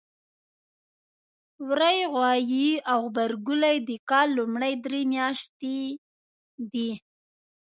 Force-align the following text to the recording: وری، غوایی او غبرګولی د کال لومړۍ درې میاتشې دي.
وری، 1.67 1.99
غوایی 2.13 2.69
او 2.91 2.99
غبرګولی 3.07 3.77
د 3.87 3.91
کال 4.09 4.27
لومړۍ 4.37 4.73
درې 4.85 5.01
میاتشې 5.11 5.79
دي. 6.71 6.89